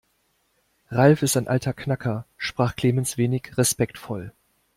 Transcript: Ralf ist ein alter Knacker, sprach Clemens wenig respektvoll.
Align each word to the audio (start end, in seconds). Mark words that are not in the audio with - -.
Ralf 0.89 1.21
ist 1.21 1.37
ein 1.37 1.47
alter 1.47 1.73
Knacker, 1.73 2.25
sprach 2.35 2.75
Clemens 2.75 3.19
wenig 3.19 3.55
respektvoll. 3.55 4.33